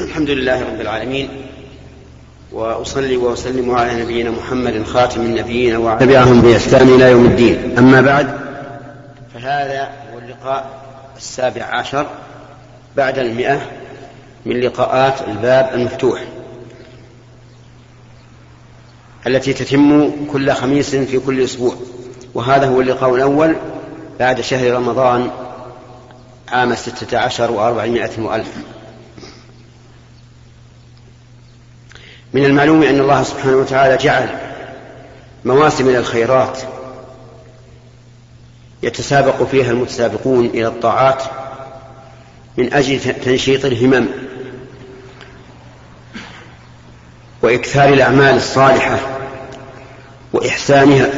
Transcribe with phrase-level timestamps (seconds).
[0.00, 0.62] الحمد لله.
[0.62, 1.28] رب العالمين.
[2.52, 7.78] وأصلي وأسلم على نبينا محمد خاتم النبيين تبعهم بإحسان إلى يوم الدين.
[7.78, 8.40] أما بعد
[9.34, 10.70] فهذا هو اللقاء
[11.16, 12.06] السابع عشر
[12.96, 13.60] بعد المئة
[14.46, 16.20] من لقاءات الباب المفتوح
[19.26, 21.74] التي تتم كل خميس في كل أسبوع.
[22.34, 23.56] وهذا هو اللقاء الأول
[24.20, 25.30] بعد شهر رمضان
[26.48, 28.56] عام ستة عشر وأربعمائة وألف.
[32.32, 34.28] من المعلوم أن الله سبحانه وتعالى جعل
[35.44, 36.58] مواسم الخيرات
[38.82, 41.22] يتسابق فيها المتسابقون إلى الطاعات
[42.58, 44.06] من أجل تنشيط الهمم
[47.42, 48.98] وإكثار الأعمال الصالحة
[50.32, 51.08] وإحسانها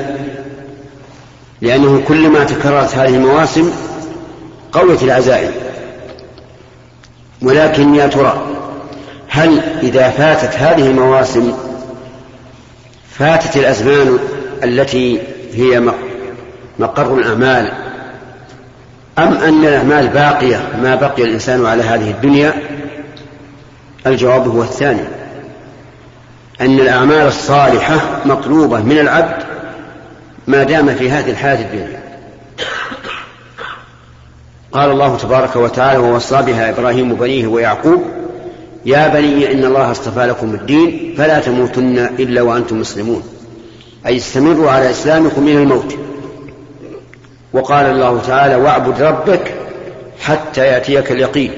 [1.61, 3.73] لأنه كلما تكررت هذه المواسم
[4.73, 5.53] قويت العزائم.
[7.43, 8.44] ولكن يا ترى
[9.35, 11.53] هل إذا فاتت هذه المواسم
[13.11, 14.19] فاتت الأزمان
[14.65, 15.21] التي
[15.55, 15.83] هي
[16.79, 17.73] مقر الأعمال
[19.19, 22.55] أم أن الأعمال باقية ما بقي الإنسان على هذه الدنيا؟
[24.07, 25.05] الجواب هو الثاني.
[26.61, 29.45] أن الأعمال الصالحة مطلوبة من العبد
[30.47, 32.01] ما دام في هذه الحياة الدنيا.
[34.73, 38.24] قال الله تبارك وتعالى ووصى بها إبراهيم بنيه ويعقوب
[38.87, 43.23] يا بني إن الله اصطفى لكم الدين فلا تموتن إلا وأنتم مسلمون.
[44.07, 45.95] أي استمروا على إسلامكم من الموت.
[47.53, 49.55] وقال الله تعالى واعبد ربك
[50.21, 51.51] حتى يأتيك اليقين.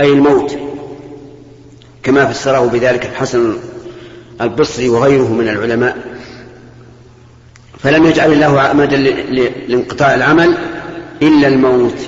[0.00, 0.56] أي الموت.
[2.02, 3.56] كما فسره بذلك الحسن
[4.40, 5.96] البصري وغيره من العلماء.
[7.78, 8.96] فلم يجعل الله عمدا
[9.68, 10.54] لانقطاع العمل
[11.22, 11.98] إلا الموت.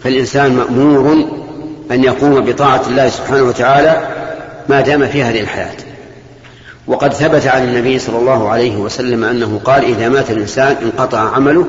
[0.00, 1.28] فالإنسان مأمور
[1.90, 4.08] أن يقوم بطاعة الله سبحانه وتعالى
[4.68, 5.76] ما دام في هذه الحياة.
[6.86, 11.66] وقد ثبت عن النبي صلى الله عليه وسلم أنه قال إذا مات الإنسان انقطع عمله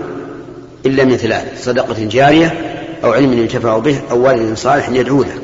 [0.85, 5.37] إلا من ثلاث صدقة جارية أو علم ينتفع به أو والد صالح يدعو له.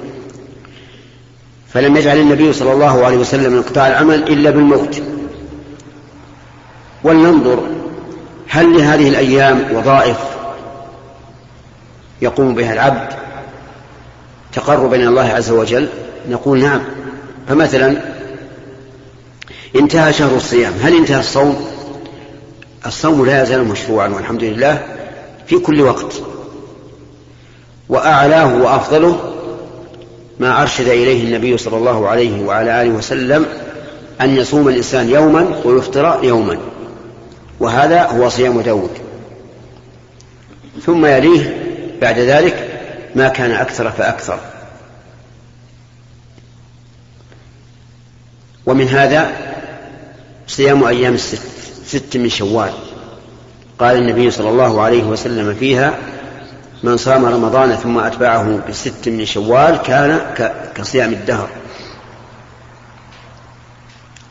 [1.73, 5.01] فلم يجعل النبي صلى الله عليه وسلم انقطاع العمل إلا بالموت.
[7.03, 7.63] ولننظر
[8.49, 10.17] هل لهذه الأيام وظائف
[12.21, 13.22] يقوم بها العبد
[14.53, 15.89] تقربا إلى الله عز وجل
[16.29, 16.81] نقول نعم.
[17.47, 17.97] فمثلا
[19.75, 20.73] انتهى شهر الصيام.
[20.81, 21.65] هل انتهى الصوم؟
[22.85, 24.85] الصوم لا يزال مشروعا والحمد لله
[25.47, 26.13] في كل وقت.
[27.89, 29.33] وأعلاه وأفضله
[30.39, 33.45] ما أرشد إليه النبي صلى الله عليه وعلى آله وسلم
[34.21, 36.57] أن يصوم الإنسان يوما ويفطر يوما.
[37.59, 38.91] وهذا هو صيام داود.
[40.85, 41.57] ثم يليه
[42.01, 42.72] بعد ذلك
[43.15, 44.39] ما كان أكثر فأكثر.
[48.65, 49.31] ومن هذا
[50.47, 51.41] صيام أيام الست
[51.85, 52.73] ست من شوال.
[53.79, 55.93] قال النبي صلى الله عليه وسلم فيها
[56.83, 60.19] من صام رمضان ثم أتبعه بست من شوال كان
[60.75, 61.49] كصيام الدهر.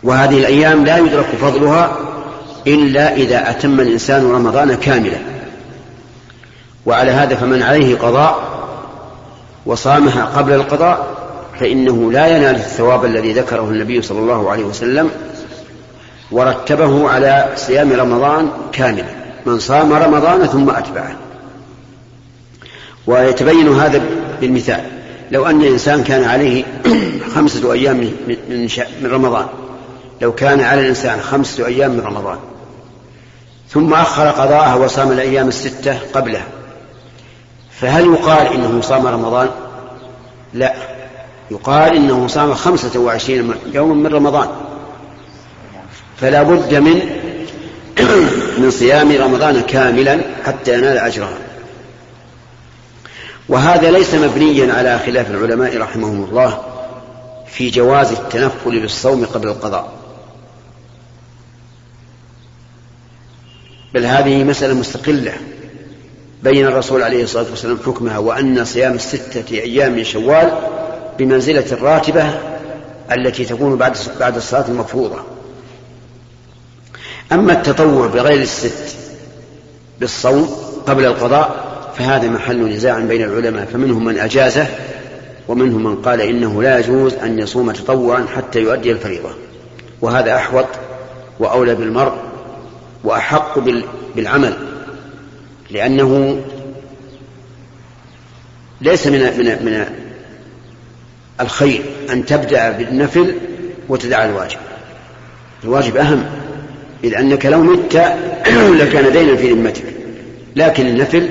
[0.03, 1.99] وهذه الأيام لا يدرك فضلها
[2.67, 5.19] إلا إذا أتم الإنسان رمضان كاملا.
[6.87, 8.52] وعلى هذا فمن عليه قضاء
[9.67, 11.23] وصامها قبل القضاء
[11.61, 15.11] فإنه لا ينال الثواب الذي ذكره النبي صلى الله عليه وسلم
[16.31, 19.05] ورتبه على صيام رمضان كاملا.
[19.47, 21.17] من صام رمضان ثم أتبعه.
[23.07, 24.01] ويتبين هذا
[24.41, 24.81] بالمثال.
[25.31, 26.65] لو أن الإنسان كان عليه
[27.35, 27.97] خمسة أيام
[28.29, 29.47] من, رمضان.
[30.21, 32.39] لو كان على الإنسان خمسة أيام من رمضان.
[33.69, 36.43] ثم أخر قضاءها وصام الأيام الستة قبله
[37.83, 39.51] فهل يقال إنه صام رمضان؟
[40.55, 40.75] لا.
[41.51, 44.49] يقال إنه صام خمسة وعشرين يوما من رمضان.
[46.21, 47.01] فلا بد من
[48.63, 51.39] من صيام رمضان كاملا حتى ينال أجرها.
[53.49, 56.63] وهذا ليس مبنيا على خلاف العلماء رحمهم الله
[57.47, 59.93] في جواز التنفل بالصوم قبل القضاء.
[63.95, 65.35] بل هذه مسألة مستقلة.
[66.43, 70.53] بين الرسول عليه الصلاة والسلام حكمها وأن صيام الستة أيام من شوال
[71.19, 72.25] بمنزلة الراتبة
[73.13, 75.17] التي تكون بعد بعد الصلاة المفروضة.
[77.33, 78.97] أما التطوع بغير الست
[80.01, 80.51] بالصوم
[80.87, 84.67] قبل القضاء فهذا محل نزاع بين العلماء فمنهم من أجازه
[85.49, 89.31] ومنهم من قال إنه لا يجوز أن يصوم تطوعا حتى يؤدي الفريضة.
[90.01, 90.67] وهذا أحوط
[91.39, 92.15] وأولى بالمرء
[93.05, 93.59] وأحق
[94.15, 94.57] بالعمل.
[95.73, 96.41] لأنه
[98.81, 99.87] ليس من من من
[101.41, 103.35] الخير أن تبدأ بالنفل
[103.89, 104.59] وتدع الواجب.
[105.65, 106.25] الواجب أهم
[107.05, 107.97] إذ أنك لو مت
[108.81, 109.85] لكان دينا في ذمتك.
[110.57, 111.31] لكن النفل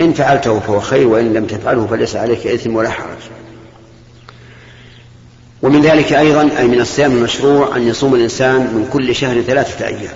[0.00, 3.18] إن فعلته فهو خير وإن لم تفعله فليس عليك إثم ولا حرج.
[5.62, 10.14] ومن ذلك أيضا أي من الصيام المشروع أن يصوم الإنسان من كل شهر ثلاثة أيام.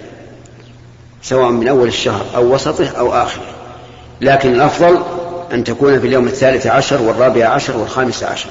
[1.23, 3.55] سواء من أول الشهر أو وسطه أو آخره.
[4.21, 5.03] لكن الأفضل
[5.53, 8.51] أن تكون في اليوم الثالث عشر والرابع عشر والخامس عشر.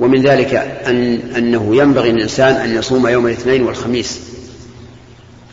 [0.00, 0.54] ومن ذلك
[0.86, 4.20] أن أنه ينبغي للإنسان أن يصوم يوم الاثنين والخميس.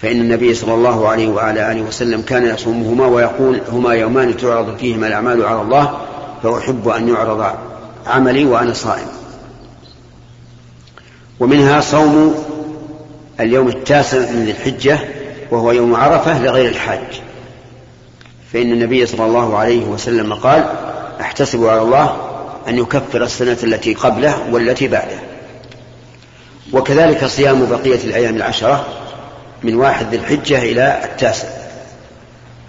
[0.02, 5.08] فإن النبي صلى الله عليه وعلى آله وسلم كان يصومهما ويقول هما يومان تعرض فيهما
[5.08, 5.98] الأعمال على الله
[6.44, 7.56] فأحب أن يعرض
[8.08, 9.08] عملي وأنا صائم.
[11.40, 12.36] ومنها صوم
[13.40, 15.00] اليوم التاسع من ذي الحجة
[15.52, 17.22] وهو يوم عرفة لغير الحاج.
[18.54, 20.66] فإن النبي صلى الله عليه وسلم قال
[21.22, 22.18] أحتسب على الله
[22.68, 25.20] أن يكفر السنة التي قبله والتي بعده.
[26.74, 28.86] وكذلك صيام بقية الأيام العشرة
[29.64, 31.48] من واحد ذي الحجة إلى التاسع.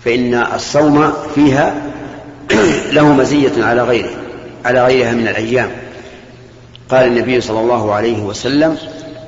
[0.04, 1.74] فإن الصوم فيها
[2.92, 4.10] له مزية على غيره
[4.64, 5.70] على غيرها من الأيام.
[6.88, 8.76] قال النبي صلى الله عليه وسلم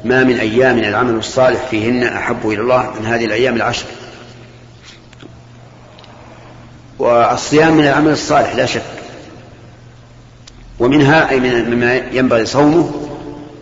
[0.05, 3.87] ما من أيام العمل الصالح فيهن أحب إلى الله من هذه الأيام العشر.
[6.99, 8.82] والصيام من العمل الصالح لا شك.
[10.79, 12.91] ومنها أي من مما ينبغي صومه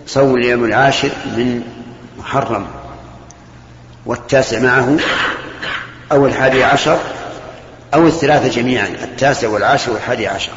[0.06, 1.62] صوم اليوم العاشر من
[2.18, 2.66] محرم
[4.06, 4.96] والتاسع معه
[6.12, 6.98] أو الحادي عشر
[7.94, 10.52] أو الثلاثة جميعا التاسع والعاشر والحادي عشر.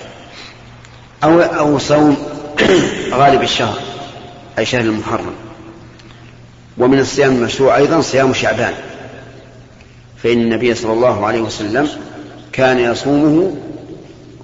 [1.23, 2.17] أو أو صوم
[3.19, 3.79] غالب الشهر
[4.59, 5.33] أي شهر المحرم.
[6.81, 8.73] ومن الصيام المشروع أيضا صيام شعبان.
[10.23, 11.89] فإن النبي صلى الله عليه وسلم
[12.51, 13.55] كان يصومه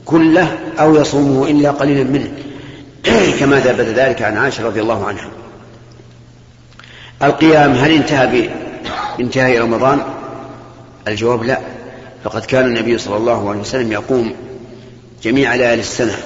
[0.05, 2.31] كله أو يصومه إلا قليلا منه.
[3.39, 5.29] كما ثبت ذلك عن عائشة رضي الله عنها.
[7.23, 8.49] القيام هل انتهى
[9.17, 10.01] بانتهاء رمضان؟
[11.07, 11.59] الجواب لا.
[12.23, 14.35] فقد كان النبي صلى الله عليه وسلم يقوم
[15.23, 16.17] جميع ليالي السنة.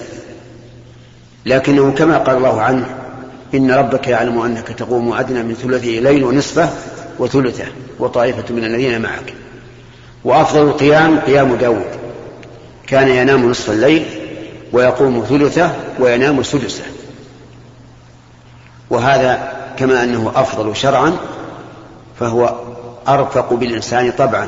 [1.45, 3.00] لكنه كما قال الله عنه
[3.56, 6.69] إن ربك يعلم أنك تقوم أدنى من ثلثه ليل ونصفه
[7.19, 7.65] وثلثه
[8.00, 9.33] وطائفة من الذين معك.
[10.24, 11.88] وأفضل القيام قيام داود.
[12.88, 14.06] كان ينام نصف الليل
[14.74, 16.83] ويقوم ثلثه وينام سدسه.
[18.89, 21.18] وهذا كما أنه أفضل شرعا
[22.19, 22.56] فهو
[23.07, 24.47] أرفق بالإنسان طبعا.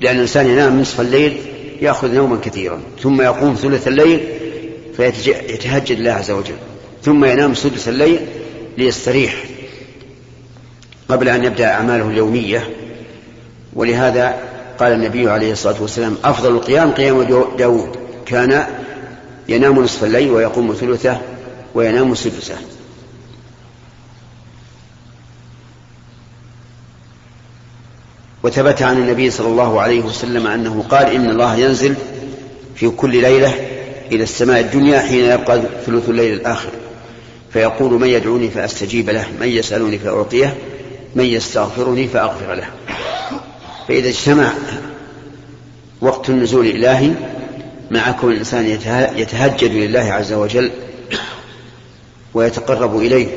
[0.00, 1.36] لأن الإنسان ينام نصف الليل
[1.80, 4.28] يأخذ نوما كثيرا ثم يقوم ثلث الليل
[4.96, 6.56] فيتهجد الله عز وجل.
[7.04, 8.20] ثم ينام سدس الليل
[8.78, 9.44] ليستريح
[11.08, 12.70] قبل أن يبدأ أعماله اليومية.
[13.72, 14.38] ولهذا
[14.78, 17.22] قال النبي عليه الصلاة والسلام أفضل القيام قيام
[17.58, 17.96] داود
[18.26, 18.66] كان
[19.48, 21.20] ينام نصف الليل ويقوم ثلثه
[21.74, 22.56] وينام سدسه.
[28.42, 31.94] وثبت عن النبي صلى الله عليه وسلم أنه قال إن الله ينزل
[32.74, 33.54] في كل ليلة
[34.12, 36.70] إلى السماء الدنيا حين يبقى ثلث الليل الآخر.
[37.54, 40.56] فيقول من يدعوني فأستجيب له من يسألني فأعطيه
[41.14, 42.66] من يستغفرني فأغفر له.
[43.88, 44.52] فإذا اجتمع
[46.00, 47.10] وقت النزول الإلهي
[47.90, 48.66] مع كون الإنسان
[49.16, 50.70] يتهجد لله عز وجل
[52.34, 53.28] ويتقرب إليه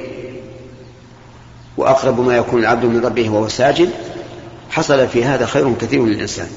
[1.78, 3.90] وأقرب ما يكون العبد من ربه وهو ساجد
[4.70, 6.48] حصل في هذا خير كثير للإنسان.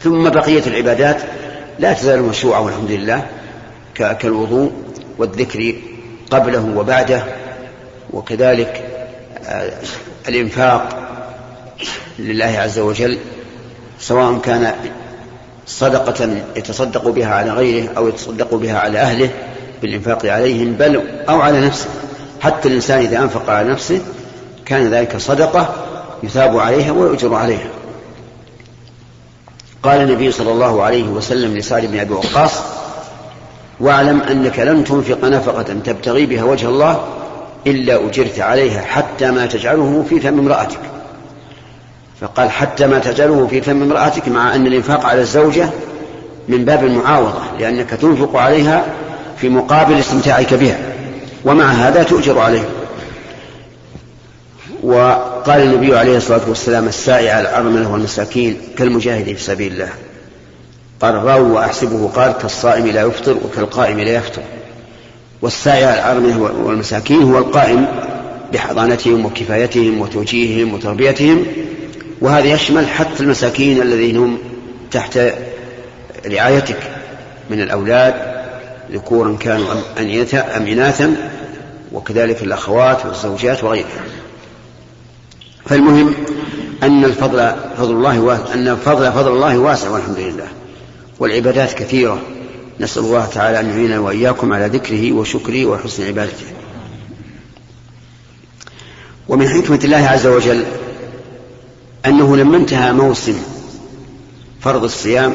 [0.00, 1.22] ثم بقية العبادات
[1.78, 3.26] لا تزال مشروعة والحمد لله
[3.94, 4.72] كالوضوء
[5.18, 5.74] والذكر
[6.34, 7.24] قبله وبعده
[8.12, 8.82] وكذلك
[9.46, 9.72] آه،
[10.28, 10.88] الإنفاق
[12.18, 13.18] لله عز وجل
[14.00, 14.74] سواء كان
[15.66, 19.30] صدقة يتصدق بها على غيره أو يتصدق بها على أهله
[19.82, 21.88] بالإنفاق عليهم بل أو على نفسه.
[22.40, 24.00] حتى الإنسان إذا أنفق على نفسه
[24.66, 25.74] كان ذلك صدقة
[26.22, 27.68] يثاب عليها ويؤجر عليها.
[29.82, 32.62] قال النبي صلى الله عليه وسلم لسعد بن أبي وقاص
[33.82, 37.04] واعلم أنك لن تنفق نفقة تبتغي بها وجه الله
[37.66, 40.78] إلا أجرت عليها حتى ما تجعله في فم امرأتك.
[42.20, 45.68] فقال حتى ما تجعله في فم امرأتك مع أن الإنفاق على الزوجة
[46.48, 48.84] من باب المعاوضة لأنك تنفق عليها
[49.36, 50.78] في مقابل استمتاعك بها
[51.44, 52.68] ومع هذا تؤجر عليه.
[54.82, 59.88] وقال النبي عليه الصلاة والسلام السائع على الأرملة والمساكين كالمجاهد في سبيل الله.
[61.02, 64.42] قال الراوي وأحسبه قال كالصائم لا يفطر وكالقائم لا يفطر.
[65.42, 67.86] والسائع على الأرملة والمساكين هو القائم
[68.52, 71.46] بحضانتهم وكفايتهم وتوجيههم وتربيتهم.
[72.20, 74.38] وهذا يشمل حتى المساكين الذين هم
[74.90, 75.18] تحت
[76.26, 76.78] رعايتك
[77.50, 78.14] من الأولاد
[78.92, 79.66] ذكورا كانوا
[80.56, 81.30] أم إناثا
[81.92, 84.04] وكذلك الأخوات والزوجات وغيرها
[85.66, 86.14] فالمهم
[86.82, 90.61] أن الفضل فضل الله واسع أن الفضل فضل الله واسع والحمد لله.
[91.22, 92.22] والعبادات كثيرة.
[92.80, 96.46] نسأل الله تعالى أن يعيننا وإياكم على ذكره وشكره وحسن عبادته.
[99.28, 100.64] ومن حكمة الله عز وجل
[102.06, 103.42] أنه لما انتهى موسم
[104.60, 105.34] فرض الصيام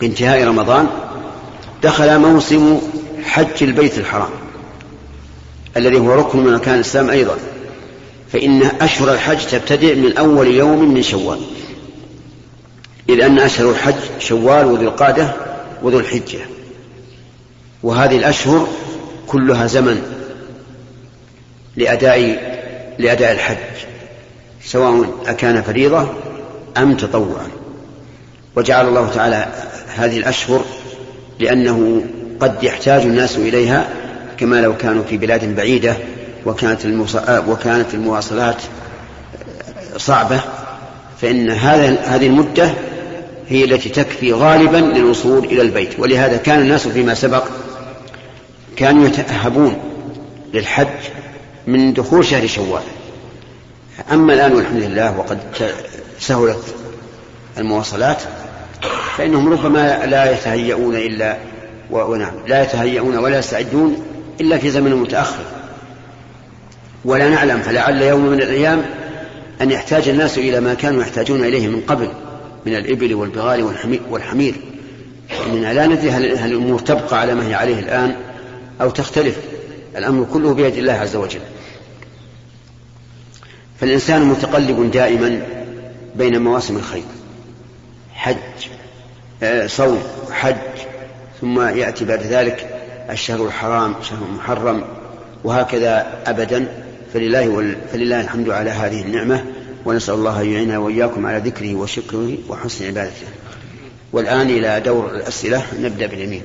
[0.00, 0.86] بانتهاء رمضان
[1.82, 2.80] دخل موسم
[3.24, 4.30] حج البيت الحرام
[5.76, 7.36] الذي هو ركن من أركان الإسلام أيضا.
[8.32, 11.38] فإن أشهر الحج تبتدئ من أول يوم من شوال.
[13.12, 15.32] إذ أن أشهر الحج شوال وذو القادة
[15.82, 16.38] وذو الحجة.
[17.82, 18.68] وهذه الأشهر
[19.26, 20.02] كلها زمن
[21.76, 22.20] لأداء
[22.98, 23.56] لأداء الحج
[24.64, 26.08] سواء أكان فريضة
[26.76, 27.48] أم تطوعا.
[28.56, 29.46] وجعل الله تعالى
[29.96, 30.64] هذه الأشهر
[31.38, 32.04] لأنه
[32.40, 33.88] قد يحتاج الناس إليها
[34.38, 35.96] كما لو كانوا في بلاد بعيدة
[36.46, 36.86] وكانت
[37.48, 38.62] وكانت المواصلات
[39.96, 40.40] صعبة
[41.20, 42.70] فإن هذا هذه المدة
[43.52, 46.00] هي التي تكفي غالبا للوصول إلى البيت.
[46.00, 47.44] ولهذا كان الناس فيما سبق
[48.76, 49.76] كانوا يتأهبون
[50.54, 50.86] للحج
[51.66, 52.82] من دخول شهر شوال.
[54.12, 55.38] أما الآن والحمد لله وقد
[56.20, 56.64] سهلت
[57.58, 58.22] المواصلات
[59.16, 61.36] فإنهم ربما لا يتهيئون إلا
[61.90, 62.34] ونعم.
[62.46, 64.06] لا يتهيئون ولا يستعدون
[64.40, 65.44] إلا في زمن متأخر.
[67.04, 68.82] ولا نعلم فلعل يوم من الأيام
[69.60, 72.08] أن يحتاج الناس إلى ما كانوا يحتاجون إليه من قبل.
[72.66, 73.62] من الإبل والبغال
[74.10, 74.54] والحمير.
[75.46, 78.16] إننا لا ندري هل الأمور تبقى على ما هي عليه الآن
[78.80, 79.38] أو تختلف؟
[79.96, 81.40] الأمر كله بيد الله عز وجل.
[83.80, 85.42] فالإنسان متقلب دائما
[86.16, 87.04] بين مواسم الخير.
[88.14, 88.36] حج
[89.42, 90.56] آه، صوم حج
[91.40, 94.84] ثم يأتي بعد ذلك الشهر الحرام شهر محرم
[95.44, 96.66] وهكذا أبدا.
[97.14, 99.44] فلله, فلله الحمد على هذه النعمة.
[99.86, 103.26] ونسأل الله أن يعيننا وإياكم على ذكره وشكره وحسن عبادته.
[104.12, 105.62] والآن إلى دور الأسئلة.
[105.80, 106.42] نبدأ باليمين.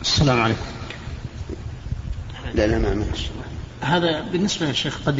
[0.00, 0.66] السلام عليكم.
[2.54, 3.26] لا لا ما عملش
[3.80, 5.18] هذا بالنسبة يا شيخ قد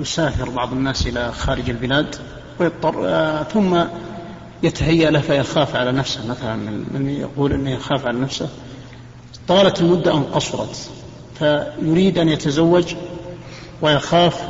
[0.00, 2.16] يسافر بعض الناس إلى خارج البلاد
[2.58, 3.84] ويضطر آه، ثم
[4.62, 6.26] يتهيأ له فيخاف على نفسه.
[6.26, 6.56] مثلا
[6.94, 8.48] من يقول أنه يخاف على نفسه.
[9.48, 10.90] طالت المدة أم قصرت؟
[11.40, 12.94] فيريد أن يتزوج
[13.82, 14.40] ويخاف.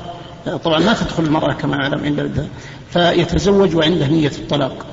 [0.64, 2.46] طبعا ما تدخل المرأة كما نعلم إلا
[2.90, 4.86] فيتزوج وعنده نية الطلاق.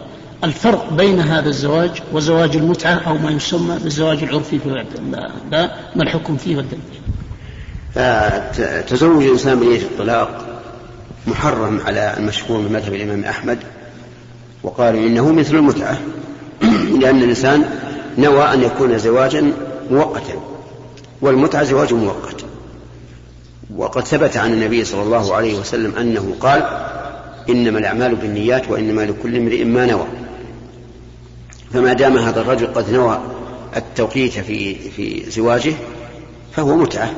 [0.43, 4.85] الفرق بين هذا الزواج وزواج المتعة أو ما يسمى بالزواج العرفي في
[5.51, 6.81] لا ما الحكم فيه والدليل؟
[7.93, 10.45] فتزوج الإنسان بنية الطلاق
[11.27, 13.59] محرم على المشهور من مذهب الإمام أحمد
[14.63, 15.97] وقالوا إنه مثل المتعة
[17.01, 17.65] لأن الإنسان
[18.17, 19.53] نوى أن يكون زواجا
[19.91, 20.56] مؤقتا.
[21.21, 22.45] والمتعة زواج مؤقت.
[23.75, 26.63] وقد ثبت عن النبي صلى الله عليه وسلم أنه قال
[27.50, 30.07] إنما الأعمال بالنيات وإنما لكل امرئ ما نوى.
[31.74, 33.21] فما دام هذا الرجل قد نوى
[33.75, 35.74] التوقيت في في زواجه
[36.51, 37.12] فهو متعة.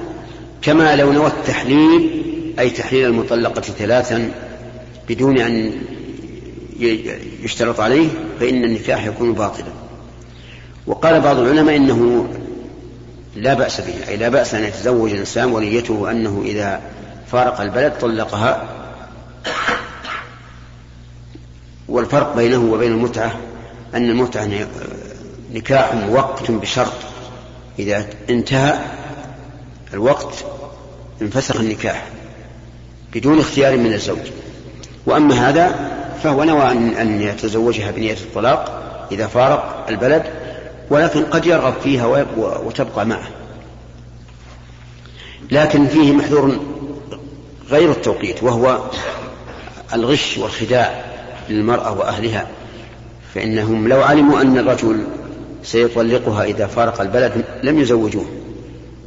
[0.62, 2.12] كما لو نوى التحليل
[2.60, 4.32] أي تحليل المطلقة ثلاثا
[5.10, 5.72] بدون أن
[7.44, 8.08] يشترط عليه
[8.40, 9.66] فإن النكاح يكون باطلا.
[10.88, 12.28] وقال بعض العلماء إنه
[13.42, 16.82] لا بأس به أي لا بأس أن يتزوج الإنسان ونيته أنه إذا
[17.32, 18.68] فارق البلد طلقها.
[21.88, 23.36] والفرق بينه وبين المتعة
[23.94, 24.50] أن المتعة
[25.54, 26.94] نكاح مؤقت بشرط.
[27.80, 28.80] إذا انتهى
[29.94, 30.46] الوقت
[31.22, 32.06] انفسخ النكاح
[33.14, 34.32] بدون اختيار من الزوج.
[35.06, 35.90] وأما هذا
[36.24, 38.80] فهو نوى أن يتزوجها بنية الطلاق
[39.12, 40.24] إذا فارق البلد
[40.90, 43.28] ولكن قد يرغب فيها وتبقى معه.
[45.52, 46.60] لكن فيه محذور
[47.70, 48.80] غير التوقيت وهو
[49.94, 51.06] الغش والخداع
[51.50, 52.48] للمرأة وأهلها.
[53.36, 55.04] فإنهم لو علموا أن الرجل
[55.64, 58.26] سيطلقها إذا فارق البلد لم يزوجوه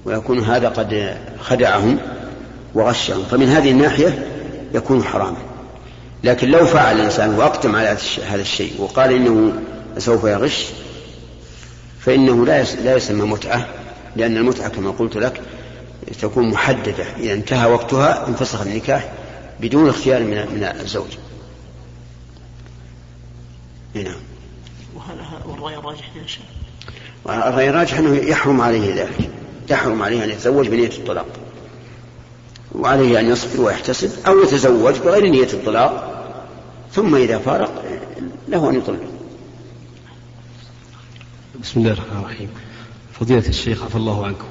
[0.04, 1.98] ويكون هذا قد خدعهم
[2.74, 3.22] وغشهم.
[3.30, 4.26] فمن هذه الناحية
[4.74, 5.36] يكون حراما.
[6.24, 7.96] لكن لو فعل الإنسان وأقدم على
[8.28, 9.52] هذا الشيء وقال إنه
[9.98, 10.66] سوف يغش
[12.04, 13.68] فإنه لا لا يسمى متعة
[14.16, 15.42] لأن المتعة كما قلت لك
[16.22, 19.12] تكون محددة إذا انتهى وقتها انفسخ النكاح
[19.60, 21.10] بدون اختيار من من الزوج.
[23.94, 24.20] نعم.
[25.46, 26.42] والرأي الراجح يا شيخ.
[27.28, 29.30] الرأي الراجح أنه يحرم عليه ذلك
[29.70, 31.26] يحرم عليه أن يتزوج بنية الطلاق
[32.74, 36.08] وعليه أن يصبر ويحتسب أو يتزوج بغير نية الطلاق
[36.92, 37.84] ثم إذا فارق
[38.48, 39.11] له أن يطلق
[41.60, 42.48] بسم الله الرحمن الرحيم.
[43.12, 44.44] فضيلة الشيخ عفى الله عنكم.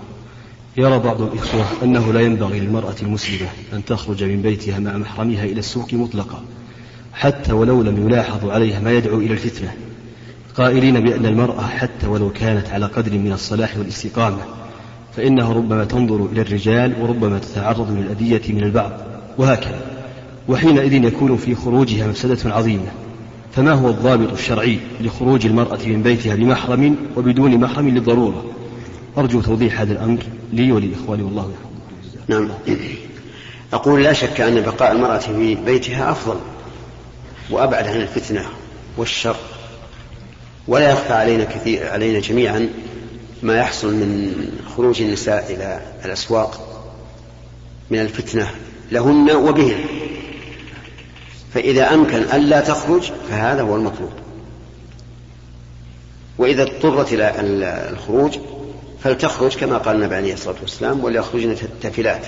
[0.77, 5.60] يرى بعض الإخوة أنه لا ينبغي للمرأة المسلمة أن تخرج من بيتها مع محرمها إلى
[5.60, 6.43] السوق مطلقا
[7.13, 9.74] حتى ولو لم يلاحظ عليها ما يدعو إلى الفتنة.
[10.55, 14.41] قائلين بأن المرأة حتى ولو كانت على قدر من الصلاح والاستقامة
[15.15, 18.91] فإنها ربما تنظر إلى الرجال وربما تتعرض للأذية من البعض
[19.38, 19.81] وهكذا.
[20.48, 22.91] وحينئذ يكون في خروجها مفسدة عظيمة.
[23.55, 28.46] فما هو الضابط الشرعي لخروج المرأة من بيتها بمحرم وبدون محرم للضرورة؟
[29.17, 31.51] أرجو توضيح هذا الأمر لي ولإخواني والله
[32.27, 32.50] نعم.
[33.74, 36.39] أقول لا شك أن بقاء المرأة في بيتها أفضل
[37.50, 38.46] وأبعد عن الفتنة
[38.98, 39.36] والشر
[40.67, 42.70] ولا يخفى علينا كثير علينا جميعا
[43.43, 44.34] ما يحصل من
[44.75, 46.84] خروج النساء إلى الأسواق
[47.89, 48.51] من الفتنة
[48.91, 49.79] لهن وبهن.
[51.53, 54.12] فإذا أمكن ألا تخرج فهذا هو المطلوب.
[56.38, 57.34] وإذا اضطرت إلى
[57.89, 58.38] الخروج
[59.03, 62.25] فلتخرج كما قال النبي عليه الصلاة والسلام وليخرجن تافلات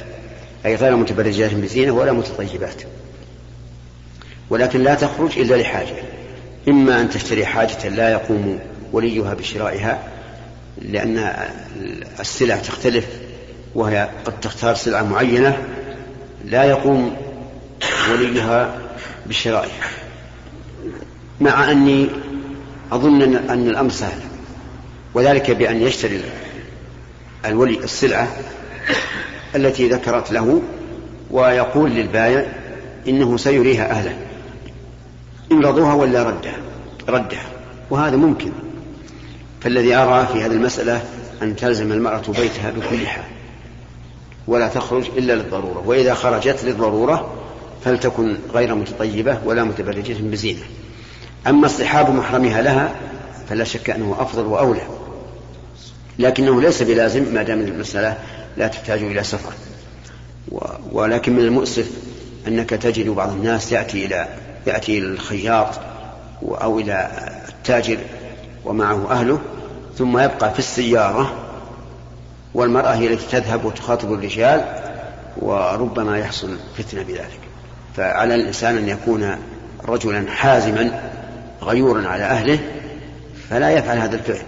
[0.65, 2.82] أي غير متبرجات بزينة ولا متطيبات.
[4.50, 5.96] ولكن لا تخرج إلا لحاجة.
[6.68, 8.60] إما أن تشتري حاجة لا يقوم
[8.94, 10.03] وليها بشرائها
[10.82, 11.34] لأن
[12.20, 13.06] السلع تختلف
[13.75, 15.58] وهي قد تختار سلعة معينة
[16.46, 17.15] لا يقوم
[18.12, 18.83] وليها
[19.25, 19.89] بشرائها
[21.41, 22.09] مع أني
[22.91, 24.19] أظن أن الأمر سهل
[25.13, 26.21] وذلك بأن يشتري
[27.45, 28.27] الولي السلعة
[29.55, 30.62] التي ذكرت له
[31.31, 32.45] ويقول للبائع
[33.07, 34.17] إنه سيريها أهله.
[35.51, 36.57] إن رضوها ولا ردها
[37.09, 37.45] ردها
[37.89, 38.51] وهذا ممكن.
[39.62, 41.01] فالذي أرى في هذه المسألة
[41.41, 43.23] أن تلزم المرأة بيتها بكل حال
[44.47, 47.42] ولا تخرج إلا للضرورة وإذا خرجت للضرورة
[47.86, 50.63] فلتكن غير متطيبة ولا متبرجة بزينة.
[51.48, 52.96] أما اصطحاب محرمها لها
[53.50, 54.82] فلا شك أنه أفضل وأولى.
[56.20, 58.17] لكنه ليس بلازم ما دام المسألة
[58.58, 59.54] لا تحتاج إلى سفر.
[60.91, 61.91] ولكن من المؤسف
[62.48, 64.28] أنك تجد بعض الناس يأتي إلى
[64.67, 65.80] يأتي إلى الخياط
[66.43, 67.12] أو إلى
[67.50, 67.98] التاجر
[68.65, 69.41] ومعه أهله
[69.98, 71.34] ثم يبقى في السيارة
[72.54, 74.65] والمرأة هي التي تذهب وتخاطب الرجال
[75.38, 77.39] وربما يحصل فتنة بذلك.
[77.95, 79.36] فعلى الإنسان أن يكون
[79.86, 81.12] رجلا حازما
[81.62, 82.60] غيورا على أهله
[83.49, 84.45] فلا يفعل هذا الفعل.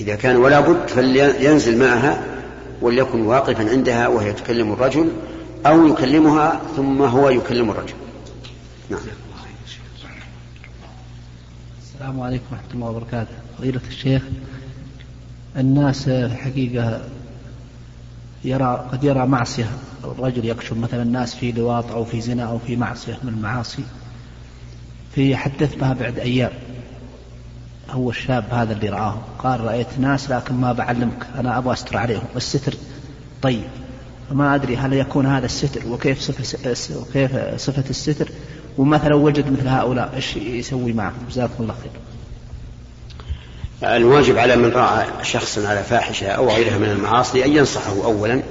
[0.00, 2.22] إذا كان ولا بد فلينزل معها
[2.82, 5.12] وليكن واقفا عندها وهي تكلم الرجل
[5.66, 7.94] أو يكلمها ثم هو يكلم الرجل.
[8.90, 9.00] نعم.
[11.82, 13.34] السلام عليكم ورحمة الله وبركاته.
[13.58, 14.22] فضيلة الشيخ
[15.56, 16.08] الناس
[16.44, 17.00] حقيقة
[18.44, 19.70] يرى قد يرى معصية.
[20.04, 23.82] الرجل يكشف مثلا الناس في لواط أو في زنا أو في معصية من المعاصي.
[25.14, 26.50] فيحدث بها بعد أيام.
[27.90, 29.18] هو الشاب هذا اللي رآه.
[29.38, 31.26] قال رأيت ناس لكن ما بعلمك.
[31.38, 32.24] أنا أبغى أستر عليهم.
[32.36, 32.74] الستر
[33.42, 33.68] طيب.
[34.30, 38.30] فما أدري هل يكون هذا الستر وكيف صفة وكيف صفة الستر.
[38.78, 40.14] ومثلا وجد مثل هؤلاء.
[40.14, 42.09] إيش يسوي معهم؟ جزاكم الله خير.
[43.82, 48.42] الواجب على من رأى شخصا على فاحشة أو غيرها من المعاصي أن ينصحه اولا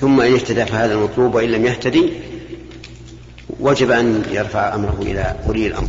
[0.00, 2.12] ثم أن اهتدى فهذا المطلوب وإن لم يهتدي
[3.60, 5.88] وجب أن يرفع أمره إلى ولي الأمر.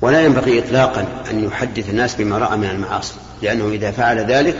[0.00, 4.56] ولا ينبغي اطلاقا أن يحدث الناس بما رأى من المعاصي لأنه إذا فعل ذلك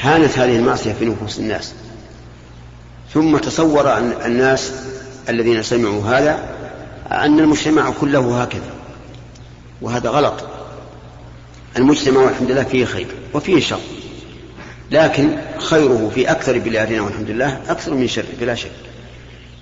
[0.00, 1.74] هانت هذه المعصية في نفوس الناس.
[3.14, 4.72] ثم تصور أن الناس
[5.28, 6.38] الذين سمعوا هذا
[7.12, 8.70] أن المجتمع كله هكذا
[9.82, 10.49] وهذا غلط
[11.76, 13.80] المجتمع والحمد لله فيه خير وفيه شر.
[14.90, 18.70] لكن خيره في أكثر بلادنا والحمد لله أكثر من شر بلا شك.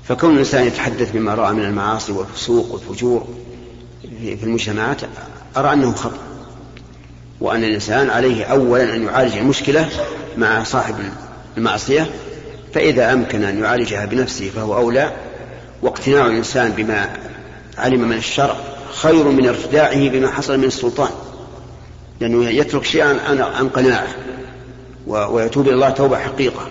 [0.04, 3.28] فكون الإنسان يتحدث بما رأى من المعاصي والفسوق والفجور
[4.20, 5.00] في المجتمعات
[5.56, 6.18] أرى أنه خطأ.
[7.40, 9.88] وأن الإنسان عليه أولا أن يعالج المشكلة
[10.36, 10.94] مع صاحب
[11.56, 12.10] المعصية
[12.74, 15.12] فإذا أمكن أن يعالجها بنفسه فهو أولى.
[15.82, 17.16] واقتناع الإنسان بما
[17.78, 18.56] علم من الشرع
[18.94, 21.10] خير من ارتداعه بما حصل من السلطان.
[22.20, 23.18] لأنه يترك شيئا
[23.58, 24.08] عن قناعة
[25.06, 26.68] ويتوب إلى الله توبة حقيقة.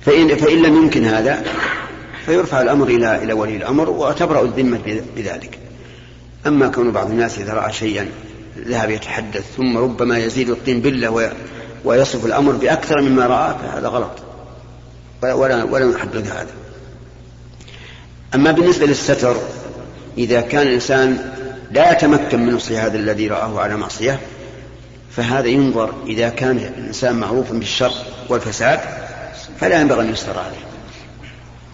[0.00, 1.44] فإن, فإن لم يمكن هذا
[2.26, 5.58] فيرفع الأمر إلى إلى ولي الأمر وتبرأ الذمة بذلك.
[6.46, 8.08] أما كون بعض الناس إذا رأى شيئا
[8.58, 11.32] ذهب يتحدث ثم ربما يزيد الطين بلة
[11.84, 14.10] ويصف الأمر بأكثر مما رأى فهذا غلط.
[15.22, 16.50] ولا ولا نحدد هذا.
[18.34, 19.36] أما بالنسبة للستر
[20.18, 21.32] إذا كان الإنسان
[21.70, 24.20] لا يتمكن من نصح هذا الذي رآه على معصية
[25.10, 27.92] فهذا ينظر إذا كان الإنسان معروفا بالشر
[28.28, 28.80] والفساد
[29.60, 30.66] فلا ينبغي أن يستر عليه.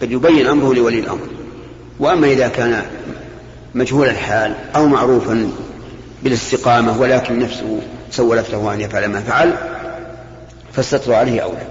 [0.01, 1.27] بل يبين أمره لولي الأمر.
[1.99, 2.85] وأما إذا كان
[3.75, 5.51] مجهول الحال أو معروفا
[6.23, 7.81] بالاستقامة ولكن نفسه
[8.11, 9.53] سولت له أن يفعل ما فعل
[10.73, 11.67] فالستر عليه أولى.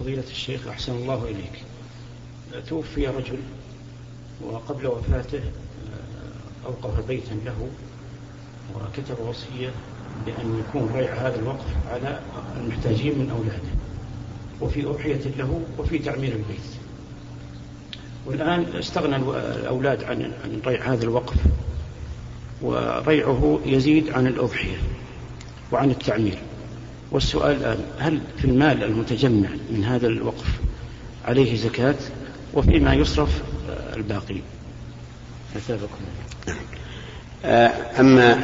[0.00, 1.71] فضيلة الشيخ أحسن الله إليك.
[2.60, 3.38] توفي رجل
[4.42, 7.68] وقبل وفاته آه، أوقف بيتا له
[8.74, 9.70] وكتب وصية
[10.26, 12.20] بأن يكون ريع هذا الوقف على
[12.56, 13.82] المحتاجين من أولاده.
[14.60, 16.70] وفي أضحية له وفي تعمير البيت.
[18.26, 21.36] والآن استغنى الأولاد عن عن ريع هذا الوقف
[22.62, 24.76] وريعه يزيد عن الأضحية
[25.72, 26.38] وعن التعمير.
[27.10, 30.60] والسؤال الآن هل في المال المتجمع من هذا الوقف
[31.24, 31.94] عليه زكاة؟
[32.54, 33.42] وفيما يصرف
[33.96, 34.40] الباقي
[35.56, 36.00] أثابكم
[37.44, 38.40] آه، أما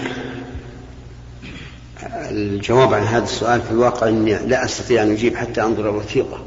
[2.30, 6.44] الجواب عن هذا السؤال في الواقع أني لا أستطيع أن أجيب حتى أنظر الوثيقة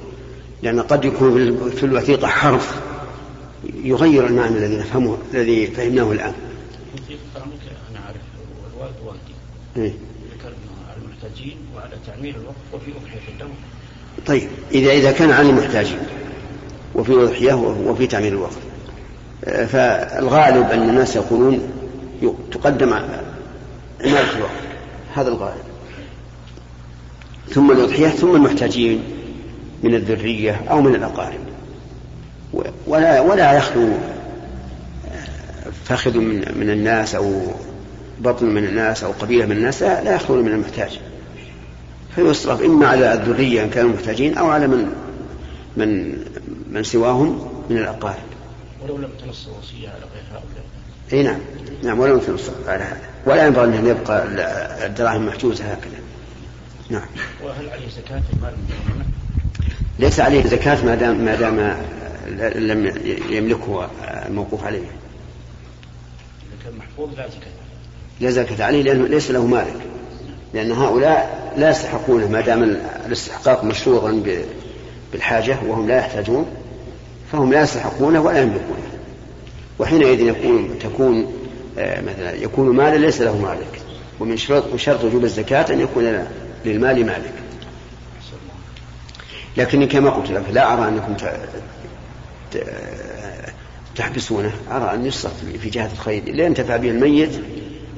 [0.64, 2.82] لأن قد يكون في الوثيقة حرف
[3.84, 6.34] يغير المعنى الذي نفهمه الذي فهمناه الآن.
[7.90, 8.22] أنا أعرف
[8.76, 9.34] الوالد والدي.
[9.78, 9.94] إيه؟
[10.46, 13.50] على المحتاجين وعلى تعمير الوقف وفي أضحية الدم.
[14.26, 16.00] طيب إذا إذا كان عن المحتاجين
[16.96, 17.54] وفي أضحية
[17.88, 18.58] وفي تعمير الوقف
[19.46, 21.60] فالغالب أن الناس يقولون
[22.52, 23.34] تقدم عمارة
[24.04, 24.62] الوقف
[25.16, 25.62] هذا الغالب.
[27.50, 29.04] ثم الأضحية ثم المحتاجين
[29.84, 31.40] من الذرية أو من الأقارب.
[32.88, 33.90] ولا ولا يخلو
[35.86, 37.42] فخذ من من الناس أو
[38.20, 41.00] بطن من الناس أو قبيلة من الناس لا, يخلون من المحتاج.
[42.16, 44.92] فيصرف إما على الذرية إن كانوا محتاجين أو على من
[45.78, 46.18] من
[46.72, 48.16] من سواهم من الأقارب.
[48.84, 50.64] ولو لم تنص الوصية على غير هؤلاء.
[51.14, 51.40] إي نعم.
[51.84, 53.02] نعم ولو لم تنص على هذا.
[53.26, 54.26] ولا ينبغي أن يبقى
[54.86, 56.00] الدراهم محجوزة هكذا.
[56.90, 57.08] نعم.
[57.44, 58.54] وهل عليه زكاة المال؟
[60.00, 61.78] ليس عليه زكاة ما دام ما دام
[62.56, 62.94] لم
[63.30, 63.90] يملكه
[64.28, 64.80] الموقوف عليه.
[64.80, 67.52] إذا كان محفوظ لا زكاة.
[68.20, 69.76] لا زكاة عليه لأنه ليس له مالك.
[70.54, 72.64] لأن هؤلاء لا يستحقونه ما دام
[73.06, 74.12] الاستحقاق مشروطا
[75.12, 76.46] بالحاجة وهم لا يحتاجون
[77.32, 78.92] فهم لا يستحقونه ولا يملكونه.
[79.80, 81.34] وحينئذ يكون تكون
[81.78, 83.82] آه، مثلا يكون مالا ليس له مالك
[84.20, 86.28] ومن شرط من شرط وجوب الزكاة أن يكون
[86.66, 87.34] للمال مالك
[89.58, 91.16] لكني كما قلت لك لا أرى أنكم
[93.96, 97.42] تحبسونه أرى أن يصرف في جهة الخير لينتفع به الميت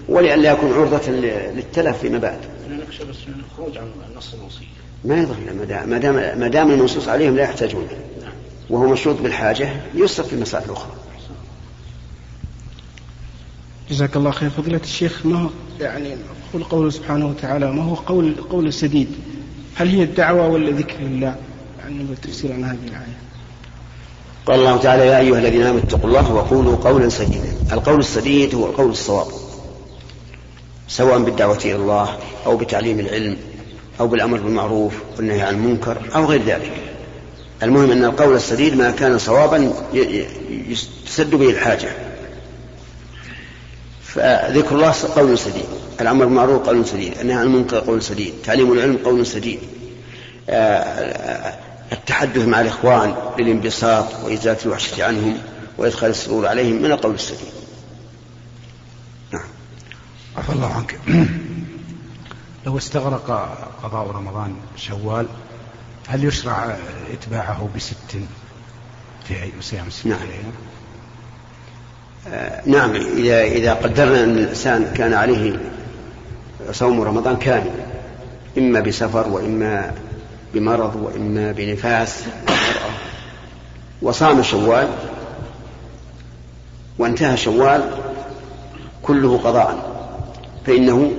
[0.09, 2.39] ولئلا يكون عرضة للتلف فيما بعد.
[2.69, 4.82] نخشى بس الخروج عن نص الوصية.
[5.05, 5.35] ما يضر
[5.87, 7.87] ما دام ما دام المنصوص عليهم لا يحتاجون
[8.69, 10.91] وهو مشروط بالحاجة يصرف في المصالح الأخرى.
[13.89, 16.15] جزاك الله خير فضيلة الشيخ ما هو يعني
[16.53, 19.07] قول قوله سبحانه وتعالى ما هو قول قول السديد
[19.75, 21.35] هل هي الدعوة ولا ذكر الله؟
[21.79, 23.17] يعني التفسير عن هذه الآية.
[24.45, 28.65] قال الله تعالى يا أيها الذين آمنوا اتقوا الله وقولوا قولا سديدا القول السديد هو
[28.65, 29.27] القول الصواب
[30.87, 33.37] سواء بالدعوة إلى الله أو بتعليم العلم
[33.99, 36.71] أو بالأمر بالمعروف والنهي عن المنكر أو غير ذلك.
[37.63, 39.73] المهم أن القول السديد ما كان صوابا
[41.05, 41.89] تسد به الحاجة.
[44.03, 45.65] فذكر الله قول سديد
[46.01, 49.59] الأمر بالمعروف قول سديد النهي عن المنكر قول سديد تعليم العلم قول سديد.
[51.91, 55.37] التحدث مع الإخوان للانبساط وإزالة الوحشة عنهم
[55.77, 57.53] وإدخال السرور عليهم من القول السديد.
[59.31, 59.43] نعم.
[60.49, 60.99] الله عنك.
[62.65, 65.25] لو استغرق قضاء رمضان شوال
[66.07, 66.77] هل يشرع
[67.13, 67.95] إتباعه بست
[69.27, 70.19] في صيام ست نعم.
[72.27, 75.59] آه نعم إذا إذا قدرنا أن الإنسان كان عليه
[76.71, 77.71] صوم رمضان كامل
[78.57, 79.93] إما بسفر وإما
[80.53, 82.23] بمرض وإما بنفاس
[84.01, 84.87] وصام شوال
[86.97, 87.91] وانتهى شوال
[89.01, 89.93] كله قضاء
[90.65, 91.11] فإنه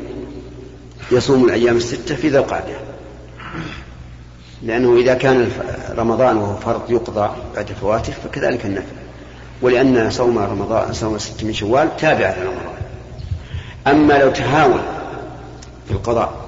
[1.13, 2.77] يصوم الأيام الستة في ذي القعدة.
[4.63, 5.51] لأنه إذا كان
[5.97, 8.95] رمضان وهو فرض يقضى بعد فواته فكذلك النفل.
[9.63, 12.75] ولأن صوم رمضان صوم ست من شوال تابع لرمضان.
[13.87, 14.83] أما لو تهاون
[15.87, 16.45] في القضاء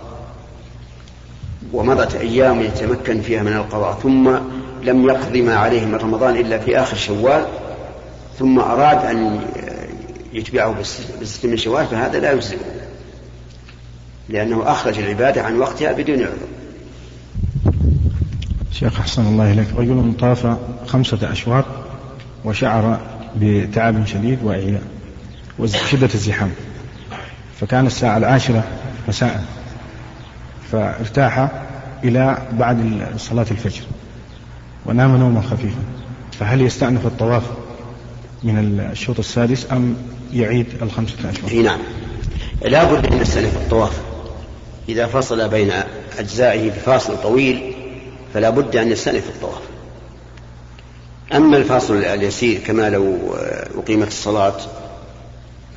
[1.72, 4.30] ومضت أيام يتمكن فيها من القضاء ثم
[4.82, 7.46] لم يقضي ما عليه من رمضان إلا في آخر شوال
[8.38, 9.40] ثم أراد أن
[10.32, 10.74] يتبعه
[11.18, 12.58] بالست من شوال فهذا لا يجزئه.
[14.28, 16.46] لأنه أخرج العبادة عن وقتها بدون عذر
[18.72, 19.66] شيخ أحسن الله إليك.
[19.76, 21.64] رجل طاف خمسة أشواط
[22.44, 23.00] وشعر
[23.36, 24.82] بتعب شديد وإعياء
[25.58, 26.50] وشدة الزحام.
[27.60, 28.64] فكان الساعة العاشرة
[29.08, 29.44] مساء.
[30.72, 31.50] فارتاح
[32.04, 33.82] إلى بعد صلاة الفجر.
[34.86, 35.82] ونام نوما خفيفا.
[36.38, 37.42] فهل يستأنف الطواف
[38.42, 39.96] من الشوط السادس أم
[40.32, 41.78] يعيد الخمسة أشهر إي نعم.
[42.64, 44.00] لا بد أن يستأنف الطواف.
[44.88, 45.72] إذا فصل بين
[46.18, 47.74] أجزائه بفاصل طويل
[48.34, 49.62] فلا بد أن يستأنف الطواف.
[51.34, 53.36] أما الفاصل اليسير كما لو
[53.78, 54.56] أقيمت الصلاة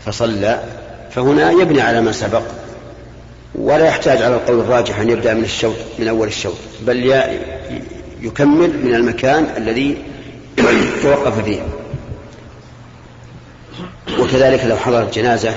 [0.05, 0.63] فصلى
[1.11, 2.43] فهنا يبني على ما سبق
[3.55, 7.23] ولا يحتاج على القول الراجح أن يبدأ من الشوط من أول الشوط بل
[8.21, 9.97] يكمل من المكان الذي
[11.03, 11.61] توقف فيه.
[14.19, 15.53] وكذلك لو حضرت جنازة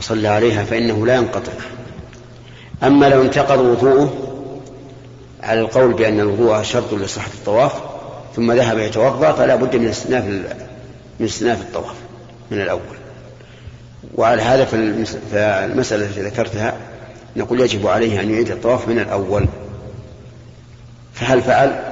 [0.00, 1.52] وصلى عليها فإنه لا ينقطع.
[2.82, 4.12] أما لو انتقض وضوءه
[5.42, 7.72] على القول بأن الوضوء شرط لصحة الطواف
[8.36, 10.24] ثم ذهب يتوضأ فلا بد من استئناف
[11.20, 11.94] من استئناف الطواف
[12.50, 12.96] من الأول
[14.14, 14.64] وعلى هذا
[15.32, 16.74] فالمسألة التي ذكرتها
[17.36, 19.46] نقول يجب عليه أن يعيد الطواف من الأول
[21.14, 21.82] فهل فعل؟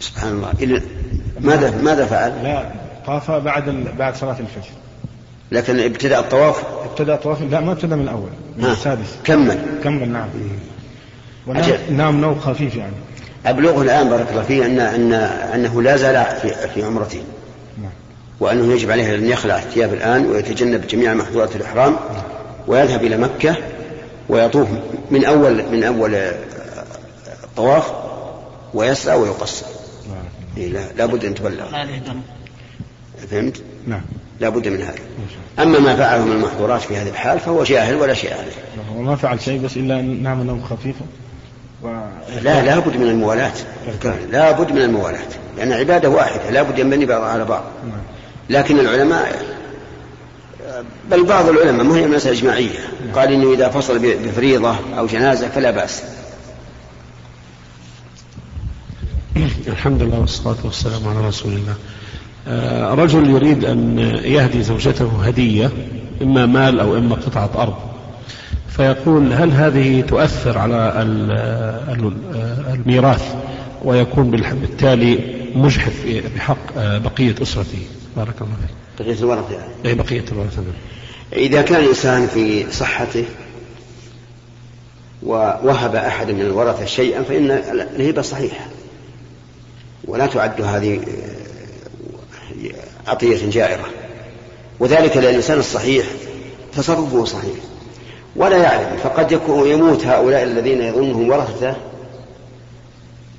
[0.00, 0.82] سبحان الله
[1.40, 2.70] ماذا ماذا فعل؟ لا
[3.06, 4.70] طاف بعد بعد صلاة الفجر
[5.52, 9.16] لكن ابتدأ الطواف؟ ابتدأ الطواف؟ لا ما ابتدأ من الأول من السادس.
[9.24, 9.58] كمل.
[9.84, 10.28] كمل نعم.
[11.46, 12.94] ونام نام نوم خفيف يعني.
[13.46, 15.12] أبلغه الآن بارك الله فيه أن أن
[15.54, 17.22] أنه لا زال في في عمرته.
[17.82, 17.90] نعم.
[18.40, 22.22] وأنه يجب عليه أن يخلع الثياب الآن ويتجنب جميع محظورات الإحرام نعم.
[22.66, 23.56] ويذهب إلى مكة
[24.28, 24.68] ويطوف
[25.10, 26.14] من أول من أول
[27.44, 27.92] الطواف
[28.74, 29.66] ويسعى ويقصر.
[30.56, 31.76] إيه لا لابد أن تبلغ.
[33.30, 34.02] فهمت؟ نعم.
[34.40, 34.98] لا بد من هذا.
[35.58, 38.52] أما ما فعله من المحظورات في هذه الحال فهو جاهل ولا شيء عليه
[38.96, 41.04] هو ما فعل شيء بس إلا أن نام نوم خفيفا
[41.82, 41.88] و...
[42.42, 43.52] لا لا بد من الموالاة.
[44.30, 45.28] لا بد من الموالاة.
[45.56, 47.64] لأن عبادة واحدة لا بد ينبني بعض على بعض.
[47.88, 48.00] نعم.
[48.50, 49.42] لكن العلماء
[51.10, 52.78] بل بعض العلماء ما هي مسألة إجماعية
[53.14, 56.02] قال إنه إذا فصل بفريضة أو جنازة فلا بأس.
[59.66, 61.74] الحمد لله والصلاة والسلام على رسول الله.
[62.94, 65.70] رجل يريد أن يهدي زوجته هدية
[66.22, 67.74] إما مال أو إما قطعة أرض.
[68.68, 70.92] فيقول هل هذه تؤثر على
[72.74, 73.34] الميراث؟
[73.84, 75.18] ويكون بالتالي
[75.54, 77.86] مجحف بحق آه، بقية أسرته.
[78.16, 79.06] بارك الله فيك.
[79.06, 79.72] بقية الورثة يعني.
[79.84, 80.72] أي بقية الورثة نعم.
[81.32, 83.24] إذا كان الإنسان في صحته
[85.22, 87.50] ووهب أحد من الورثة شيئا فإن
[87.96, 88.66] الهبة صحيحة.
[90.04, 91.00] ولا تعد هذه
[93.06, 93.84] عطية جائرة.
[94.80, 96.06] وذلك لأن الإنسان الصحيح
[96.76, 97.54] تصرفه صحيح.
[98.36, 101.74] ولا يعلم فقد يكون يموت هؤلاء الذين يظنهم ورثته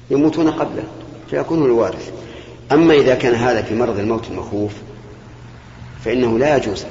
[0.09, 0.83] يموتون قبله
[1.29, 2.11] فيكون الوارث.
[2.71, 4.71] أما إذا كان هذا في مرض الموت المخوف
[6.05, 6.85] فإنه لا يجوز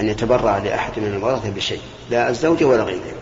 [0.00, 3.14] أن يتبرع لأحد من الورثة بشيء لا الزوجة ولا غيره.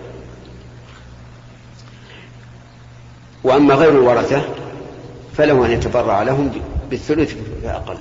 [3.45, 4.43] وأما غير الورثة
[5.37, 6.51] فله أن يتبرع لهم
[6.91, 7.99] بالثلث فأقل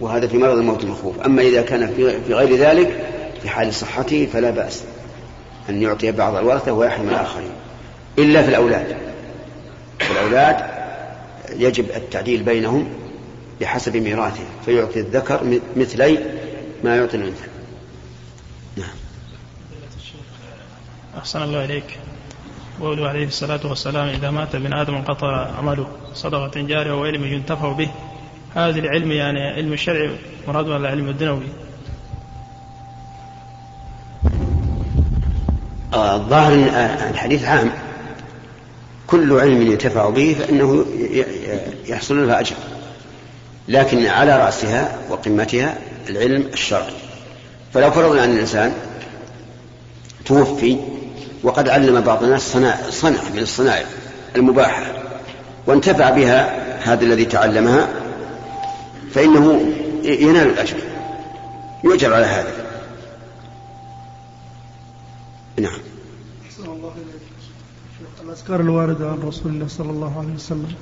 [0.00, 1.20] وهذا في مرض الموت المخوف.
[1.20, 1.94] أما إذا كان
[2.26, 3.06] في غير ذلك
[3.42, 4.84] في حال صحته فلا بأس
[5.68, 7.50] أن يعطي بعض الورثة ويحرم الآخرين.
[8.18, 8.96] إلا في الأولاد.
[9.98, 10.56] في الأولاد
[11.56, 12.88] يجب التعديل بينهم
[13.60, 16.18] بحسب ميراثه فيعطي الذكر مثلي
[16.84, 17.44] ما يعطي الأنثى.
[18.76, 18.96] نعم.
[21.18, 21.98] أحسن الله إليك.
[22.80, 27.90] وقوله عليه الصلاة والسلام إذا مات ابن آدم انقطع عمله صدقة جارية وعلم ينتفع به.
[28.54, 30.10] هذا العلم يعني علم الشرع
[30.48, 31.46] مراد ولا علم الدنوي
[35.94, 37.70] آه، الظاهر آه، الحديث عام.
[39.06, 40.84] كل علم ينتفع به فإنه
[41.86, 42.56] يحصل له أجر.
[43.68, 46.92] لكن على رأسها وقمتها العلم الشرعي.
[47.74, 48.72] فلو فرضنا أن الإنسان
[50.24, 50.76] توفي
[51.42, 53.86] وقد علم بعض الناس صنع, صنع من الصنائع
[54.36, 54.82] المباحة
[55.66, 56.60] وانتفع بها
[56.92, 57.88] هذا الذي تعلمها
[59.14, 59.72] فإنه
[60.04, 60.76] ينال الأجر.
[61.84, 62.52] يؤجر على هذا.
[65.60, 65.78] نعم.
[66.58, 66.92] الله
[68.24, 70.74] الأذكار الواردة عن رسول الله صلى الله عليه وسلم.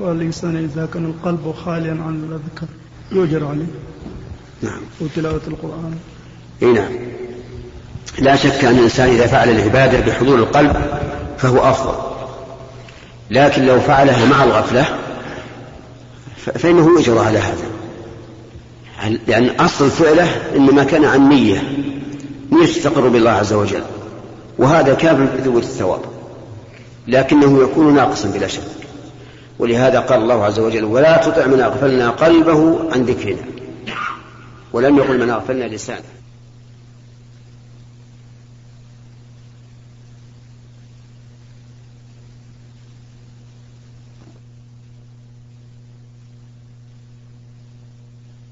[0.00, 2.68] والإنسان إذا كان القلب خاليا عن الأذكار
[3.12, 3.66] يؤجر عليه.
[4.62, 4.80] نعم.
[5.00, 5.98] وتلاوة القرآن.
[6.62, 6.92] إي نعم.
[8.18, 10.76] لا شك أن الإنسان إذا فعل العبادة بحضور القلب
[11.38, 12.10] فهو أفضل.
[13.30, 14.98] لكن لو فعلها مع الغفلة
[16.58, 17.66] فإنه يؤجر على هذا.
[19.26, 21.62] لأن أصل فعله إنما كان عن نية.
[22.52, 23.82] نية تستقر بالله عز وجل.
[24.58, 26.00] وهذا كامل بثبوت الثواب.
[27.08, 28.62] لكنه يكون ناقصا بلا شك.
[29.58, 33.44] ولهذا قال الله عز وجل ولا تطع من أغفلنا قلبه عن ذكرنا.
[34.72, 36.19] ولم يقل من أغفلنا لسانه.